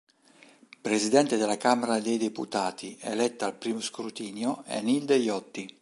[0.81, 5.77] Presidente della Camera dei deputati, eletta al I scrutinio, è Nilde Iotti.